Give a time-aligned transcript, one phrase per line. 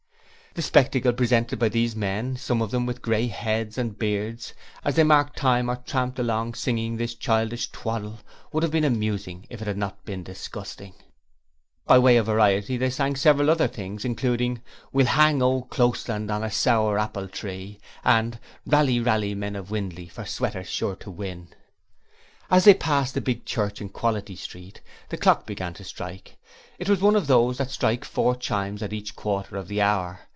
[0.53, 4.95] The spectacle presented by these men some of them with grey heads and beards as
[4.95, 8.19] they marked time or tramped along singing this childish twaddle,
[8.51, 10.93] would have been amusing if it had not been disgusting.
[11.85, 14.61] By way of variety they sang several other things, including:
[14.91, 20.09] 'We'll hang ole Closeland On a sour apple tree,' and 'Rally, Rally, men of Windley
[20.09, 21.47] For Sweater's sure to win.'
[22.49, 26.35] As they passed the big church in Quality Street, the clock began to strike.
[26.77, 30.19] It was one of those that strike four chimes at each quarter of the hour.